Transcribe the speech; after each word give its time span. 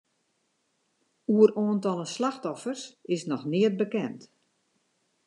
Oer 1.33 1.51
oantallen 1.63 2.07
slachtoffers 2.17 2.83
is 3.13 3.21
noch 3.31 3.45
neat 3.51 3.75
bekend. 3.81 4.21